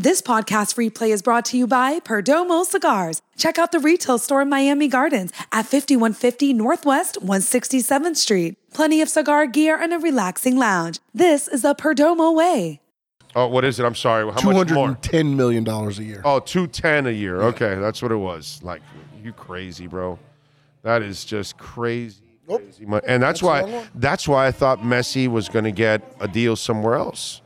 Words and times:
This 0.00 0.22
podcast 0.22 0.76
replay 0.76 1.10
is 1.10 1.20
brought 1.20 1.44
to 1.46 1.58
you 1.58 1.66
by 1.66 2.00
Perdomo 2.00 2.64
Cigars. 2.64 3.20
Check 3.36 3.58
out 3.58 3.70
the 3.70 3.78
retail 3.78 4.16
store 4.16 4.40
in 4.40 4.48
Miami 4.48 4.88
Gardens 4.88 5.30
at 5.52 5.66
5150 5.66 6.54
Northwest 6.54 7.18
167th 7.20 8.16
Street. 8.16 8.56
Plenty 8.72 9.02
of 9.02 9.10
cigar 9.10 9.46
gear 9.46 9.76
and 9.78 9.92
a 9.92 9.98
relaxing 9.98 10.56
lounge. 10.56 11.00
This 11.12 11.48
is 11.48 11.60
the 11.60 11.74
Perdomo 11.74 12.34
way. 12.34 12.80
Oh, 13.36 13.48
what 13.48 13.62
is 13.62 13.78
it? 13.78 13.84
I'm 13.84 13.94
sorry. 13.94 14.24
How 14.24 14.38
Two 14.38 14.46
much 14.46 14.56
hundred 14.56 14.74
more? 14.74 14.88
and 14.88 15.02
ten 15.02 15.36
million 15.36 15.64
dollars 15.64 15.98
a 15.98 16.04
year. 16.04 16.22
Oh, 16.24 16.40
210 16.40 17.06
a 17.06 17.10
year. 17.10 17.42
Okay, 17.42 17.74
that's 17.74 18.00
what 18.00 18.10
it 18.10 18.16
was. 18.16 18.58
Like, 18.62 18.80
you 19.22 19.34
crazy, 19.34 19.86
bro. 19.86 20.18
That 20.82 21.02
is 21.02 21.26
just 21.26 21.58
crazy. 21.58 22.22
Nope. 22.48 22.62
crazy 22.62 22.86
mu- 22.86 23.00
And 23.06 23.22
that's, 23.22 23.40
That's 23.40 23.40
the 23.42 23.46
wrong 23.46 23.70
why 23.70 23.78
one. 23.80 23.88
that's 23.96 24.26
why 24.26 24.46
I 24.46 24.50
thought 24.50 24.78
Messi 24.80 25.28
was 25.28 25.50
going 25.50 25.66
to 25.66 25.70
get 25.72 26.16
a 26.20 26.26
deal 26.26 26.56
somewhere 26.56 26.94
else. 26.94 27.42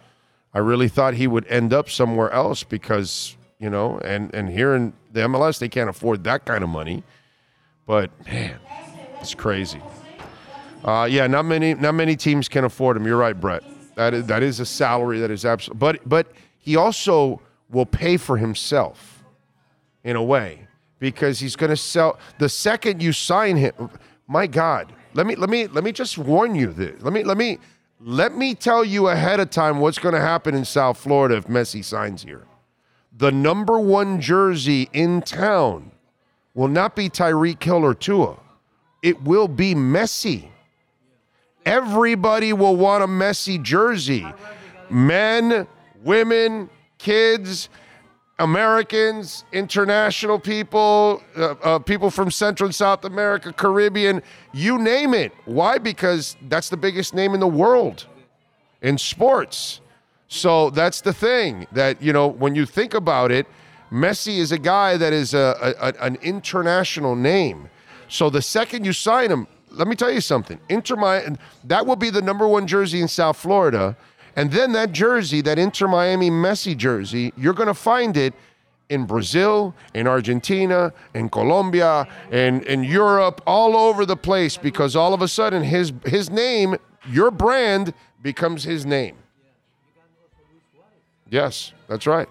I 0.55 0.61
really 0.61 0.89
thought 0.89 1.15
he 1.15 1.27
would 1.27 1.47
end 1.49 1.73
up 1.73 1.91
somewhere 1.91 2.31
else 2.31 2.63
because, 2.63 3.37
you 3.59 3.69
know, 3.69 3.99
and 3.99 4.33
and 4.33 4.49
here 4.49 4.75
in 4.75 4.93
the 5.13 5.21
MLS 5.23 5.59
they 5.59 5.69
can't 5.69 5.91
afford 5.91 6.25
that 6.25 6.45
kind 6.45 6.63
of 6.63 6.71
money. 6.71 7.03
But 7.87 8.11
man, 8.25 8.59
it's 9.21 9.35
crazy. 9.35 9.83
Uh, 10.85 11.09
yeah, 11.11 11.27
not 11.27 11.45
many 11.45 11.75
not 11.75 11.95
many 11.95 12.15
teams 12.15 12.49
can 12.49 12.65
afford 12.65 12.97
him. 12.97 13.07
You're 13.07 13.17
right, 13.17 13.39
Brett. 13.39 13.65
That 13.97 14.15
is 14.15 14.27
that 14.27 14.43
is 14.43 14.61
a 14.61 14.67
salary 14.67 15.19
that 15.21 15.31
is 15.31 15.45
absolute. 15.45 15.79
But 15.79 16.09
but 16.09 16.33
he 16.59 16.77
also 16.77 17.41
will 17.71 17.87
pay 17.87 18.17
for 18.17 18.37
himself 18.37 19.25
in 20.05 20.15
a 20.15 20.23
way 20.23 20.67
because 20.99 21.41
he's 21.41 21.57
going 21.57 21.71
to 21.71 21.77
sell 21.77 22.19
the 22.39 22.49
second 22.49 23.03
you 23.03 23.13
sign 23.13 23.57
him. 23.57 23.91
My 24.29 24.47
God, 24.47 24.93
let 25.15 25.27
me 25.27 25.35
let 25.35 25.51
me 25.51 25.67
let 25.67 25.83
me 25.83 25.91
just 25.91 26.17
warn 26.17 26.55
you 26.55 26.73
this. 26.73 27.03
Let 27.03 27.13
me 27.13 27.25
let 27.25 27.37
me 27.37 27.59
let 28.01 28.37
me 28.37 28.55
tell 28.55 28.85
you 28.85 29.09
ahead 29.09 29.41
of 29.41 29.51
time 29.51 29.81
what's 29.81 29.99
going 29.99 30.15
to 30.15 30.21
happen 30.21 30.55
in 30.55 30.65
South 30.65 30.99
Florida 30.99 31.37
if 31.37 31.47
Messi 31.47 31.85
signs 31.85 32.23
here. 32.23 32.47
The 33.17 33.31
number 33.31 33.79
one 33.79 34.21
jersey 34.21 34.89
in 34.93 35.23
town 35.23 35.93
will 36.55 36.69
not 36.69 36.97
be 36.97 37.09
Tyreek 37.09 37.63
Hill 37.63 37.85
or 37.85 37.95
Tua. 37.95 38.37
It 39.03 39.23
will 39.23 39.49
be 39.49 39.75
Messi. 39.75 40.49
Everybody 41.65 42.53
will 42.53 42.77
want 42.77 43.05
a 43.05 43.07
Messi 43.07 43.63
jersey. 43.63 44.27
Men, 44.91 45.67
women, 46.03 46.69
kids, 46.99 47.69
Americans, 48.39 49.45
international 49.53 50.41
people, 50.41 51.23
uh, 51.37 51.55
uh, 51.63 51.79
people 51.79 52.11
from 52.11 52.31
Central 52.31 52.67
and 52.67 52.75
South 52.75 53.05
America, 53.05 53.53
Caribbean, 53.53 54.23
you 54.53 54.79
name 54.79 55.15
it. 55.15 55.33
Why? 55.45 55.79
Because 55.79 56.37
that's 56.49 56.69
the 56.69 56.77
biggest 56.77 57.15
name 57.15 57.35
in 57.35 57.41
the 57.41 57.47
world 57.47 58.07
in 58.83 58.99
sports. 58.99 59.81
So 60.27 60.71
that's 60.71 61.01
the 61.01 61.13
thing 61.13 61.67
that, 61.73 62.03
you 62.03 62.13
know, 62.13 62.27
when 62.27 62.57
you 62.57 62.67
think 62.67 62.95
about 62.95 63.31
it, 63.31 63.47
Messi 63.93 64.39
is 64.39 64.51
a 64.51 64.59
guy 64.59 64.97
that 64.97 65.13
is 65.13 65.33
a, 65.35 65.75
a, 65.81 66.05
an 66.05 66.17
international 66.17 67.15
name. 67.15 67.71
So 68.09 68.31
the 68.31 68.43
second 68.43 68.85
you 68.85 68.93
sign 68.93 69.31
him, 69.31 69.47
let 69.71 69.87
me 69.87 69.95
tell 69.95 70.11
you 70.11 70.21
something. 70.21 70.59
Inter 70.69 70.97
Miami, 70.97 71.37
that 71.65 71.87
will 71.87 71.97
be 71.97 72.11
the 72.11 72.23
number 72.23 72.49
one 72.49 72.67
jersey 72.67 73.01
in 73.01 73.07
South 73.09 73.37
Florida. 73.37 73.97
And 74.37 74.51
then 74.51 74.73
that 74.73 74.93
jersey, 74.93 75.41
that 75.43 75.59
Inter 75.59 75.87
Miami 75.87 76.31
Messi 76.31 76.77
jersey, 76.77 77.33
you're 77.37 77.55
going 77.55 77.69
to 77.69 77.75
find 77.75 78.17
it 78.17 78.35
in 78.89 79.07
Brazil, 79.07 79.75
in 79.95 80.07
Argentina, 80.07 80.93
in 81.15 81.29
Colombia, 81.29 82.07
in, 82.31 82.63
in 82.65 82.85
Europe, 82.85 83.41
all 83.47 83.77
over 83.77 84.05
the 84.05 84.17
place 84.17 84.57
because 84.57 84.95
all 84.95 85.15
of 85.15 85.23
a 85.23 85.29
sudden 85.29 85.63
his 85.63 85.93
his 86.05 86.31
name, 86.31 86.77
your 87.09 87.31
brand 87.31 87.95
becomes 88.23 88.65
his 88.65 88.85
name. 88.85 89.17
Yes, 91.31 91.73
that's 91.89 92.07
right. 92.07 92.29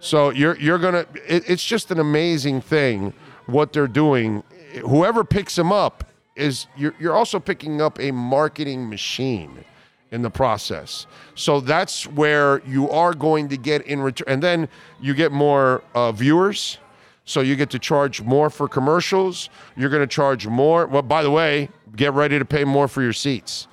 So 0.00 0.30
you're 0.30 0.56
you're 0.58 0.78
gonna. 0.78 1.06
It, 1.26 1.48
it's 1.48 1.64
just 1.64 1.90
an 1.90 2.00
amazing 2.00 2.60
thing 2.60 3.12
what 3.46 3.72
they're 3.72 3.86
doing. 3.86 4.42
Whoever 4.86 5.24
picks 5.24 5.58
him 5.58 5.72
up 5.72 6.04
is 6.34 6.66
you're 6.76 6.94
you're 6.98 7.14
also 7.14 7.38
picking 7.38 7.82
up 7.82 8.00
a 8.00 8.10
marketing 8.10 8.88
machine 8.88 9.64
in 10.10 10.22
the 10.22 10.30
process. 10.30 11.06
So 11.34 11.60
that's 11.60 12.06
where 12.06 12.62
you 12.66 12.88
are 12.90 13.14
going 13.14 13.48
to 13.48 13.56
get 13.56 13.82
in 13.86 14.00
return, 14.00 14.26
and 14.28 14.42
then 14.42 14.68
you 15.00 15.14
get 15.14 15.32
more 15.32 15.82
uh, 15.94 16.12
viewers. 16.12 16.78
So 17.24 17.40
you 17.42 17.56
get 17.56 17.68
to 17.70 17.78
charge 17.78 18.22
more 18.22 18.48
for 18.48 18.68
commercials. 18.68 19.50
You're 19.76 19.90
going 19.90 20.02
to 20.02 20.06
charge 20.06 20.46
more. 20.46 20.86
Well, 20.86 21.02
by 21.02 21.22
the 21.22 21.30
way, 21.30 21.68
get 21.94 22.14
ready 22.14 22.38
to 22.38 22.44
pay 22.44 22.64
more 22.64 22.88
for 22.88 23.02
your 23.02 23.12
seats 23.12 23.68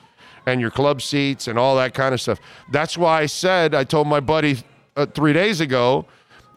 and 0.45 0.59
your 0.59 0.71
club 0.71 1.01
seats 1.01 1.47
and 1.47 1.57
all 1.57 1.75
that 1.77 1.93
kind 1.93 2.13
of 2.13 2.19
stuff. 2.19 2.39
That's 2.71 2.97
why 2.97 3.21
I 3.21 3.25
said 3.27 3.73
I 3.73 3.85
told 3.85 4.07
my 4.07 4.19
buddy 4.19 4.57
uh, 4.97 5.05
three 5.05 5.31
days 5.31 5.61
ago, 5.61 6.05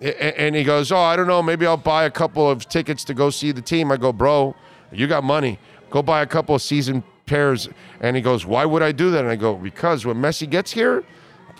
and 0.00 0.54
he 0.54 0.64
goes, 0.64 0.92
"Oh, 0.92 0.98
I 0.98 1.16
don't 1.16 1.26
know. 1.26 1.42
Maybe 1.42 1.66
I'll 1.66 1.76
buy 1.76 2.04
a 2.04 2.10
couple 2.10 2.48
of 2.48 2.68
tickets 2.68 3.04
to 3.04 3.14
go 3.14 3.30
see 3.30 3.52
the 3.52 3.62
team." 3.62 3.90
I 3.90 3.96
go, 3.96 4.12
"Bro, 4.12 4.54
you 4.92 5.06
got 5.06 5.24
money. 5.24 5.58
Go 5.90 6.02
buy 6.02 6.22
a 6.22 6.26
couple 6.26 6.54
of 6.54 6.62
season 6.62 7.02
pairs." 7.28 7.68
And 8.00 8.16
he 8.16 8.22
goes, 8.22 8.44
"Why 8.44 8.64
would 8.64 8.82
I 8.82 8.92
do 8.92 9.10
that?" 9.12 9.20
And 9.20 9.30
I 9.30 9.36
go, 9.36 9.54
"Because 9.54 10.04
when 10.04 10.16
Messi 10.16 10.48
gets 10.48 10.72
here, 10.72 11.04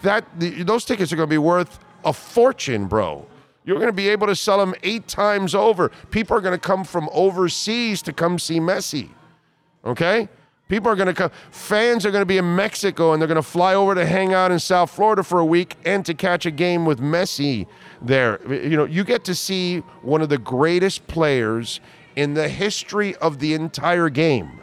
that 0.03 0.25
the, 0.39 0.63
those 0.63 0.85
tickets 0.85 1.13
are 1.13 1.17
going 1.17 1.29
to 1.29 1.35
be 1.35 1.39
worth 1.39 1.79
a 2.05 2.13
fortune, 2.13 2.87
bro." 2.87 3.27
You're 3.65 3.77
going 3.77 3.89
to 3.89 3.93
be 3.93 4.09
able 4.09 4.29
to 4.29 4.35
sell 4.35 4.57
them 4.57 4.75
eight 4.83 5.07
times 5.09 5.55
over. 5.55 5.91
People 6.11 6.35
are 6.35 6.41
going 6.41 6.59
to 6.59 6.59
come 6.59 6.85
from 6.85 7.07
overseas 7.13 8.01
to 8.03 8.15
come 8.15 8.39
see 8.39 8.61
Messi. 8.61 9.11
Okay? 9.85 10.31
People 10.69 10.91
are 10.91 10.97
going 10.97 11.09
to 11.09 11.15
come. 11.15 11.31
Fans 11.51 12.07
are 12.07 12.11
going 12.11 12.23
to 12.23 12.27
be 12.27 12.39
in 12.39 12.57
Mexico 12.57 13.13
and 13.13 13.21
they're 13.21 13.27
going 13.27 13.37
to 13.37 13.43
fly 13.43 13.75
over 13.75 13.95
to 13.95 14.07
hang 14.07 14.33
out 14.33 14.51
in 14.51 14.59
South 14.59 14.91
Florida 14.91 15.23
for 15.23 15.39
a 15.39 15.45
week 15.45 15.77
and 15.85 16.05
to 16.07 16.15
catch 16.15 16.47
a 16.47 16.51
game 16.51 16.87
with 16.87 16.99
Messi 16.99 17.67
there. 18.01 18.41
You 18.51 18.77
know, 18.77 18.85
you 18.85 19.05
get 19.05 19.25
to 19.25 19.35
see 19.35 19.79
one 20.01 20.23
of 20.23 20.29
the 20.29 20.39
greatest 20.39 21.07
players 21.07 21.81
in 22.17 22.35
the 22.35 22.49
history 22.49 23.17
of 23.17 23.39
the 23.39 23.55
entire 23.55 24.09
game. 24.09 24.61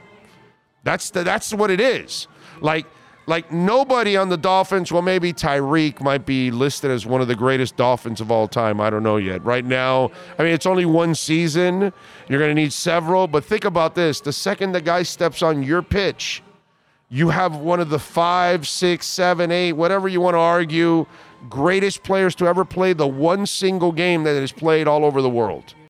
That's 0.85 1.09
the, 1.09 1.23
that's 1.23 1.53
what 1.53 1.69
it 1.69 1.81
is. 1.81 2.29
Like 2.62 2.85
like 3.28 3.51
nobody 3.51 4.16
on 4.16 4.29
the 4.29 4.38
Dolphins. 4.38 4.91
Well, 4.91 5.01
maybe 5.01 5.34
Tyreek 5.34 6.00
might 6.00 6.25
be 6.25 6.51
listed 6.51 6.91
as 6.91 7.06
one 7.06 7.22
of 7.22 7.28
the 7.28 7.35
greatest 7.35 7.75
Dolphins 7.75 8.22
of 8.22 8.31
all 8.31 8.47
time. 8.47 8.79
I 8.79 8.90
don't 8.90 9.03
know 9.03 9.18
yet. 9.18 9.44
Right 9.44 9.66
now, 9.66 10.12
I 10.38 10.44
mean, 10.44 10.53
it's 10.53 10.68
only 10.68 10.85
one 10.85 11.16
season. 11.16 11.91
You're 12.29 12.40
going 12.40 12.56
to 12.56 12.62
need 12.62 12.72
several. 12.72 13.28
But 13.28 13.44
think 13.44 13.66
about 13.66 13.96
this: 13.96 14.22
the 14.22 14.31
second 14.34 14.72
the 14.72 14.81
guy 14.81 15.03
steps 15.03 15.41
on 15.41 15.63
your 15.63 15.81
pitch, 15.81 16.44
you 17.09 17.29
have 17.29 17.56
one 17.56 17.79
of 17.79 17.90
the 17.90 18.00
five, 18.00 18.67
six, 18.67 19.06
seven, 19.07 19.52
eight, 19.52 19.73
whatever 19.73 20.07
you 20.07 20.22
want 20.22 20.35
to 20.35 20.40
argue, 20.40 21.06
greatest 21.50 22.03
players 22.03 22.35
to 22.35 22.46
ever 22.46 22.66
play 22.66 22.94
the 22.94 23.07
one 23.07 23.46
single 23.46 23.91
game 23.91 24.23
that 24.23 24.35
is 24.35 24.52
played 24.52 24.88
all 24.88 25.06
over 25.06 25.22
the 25.22 25.29
world. 25.29 25.75